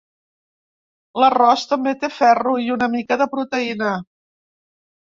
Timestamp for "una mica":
2.79-3.21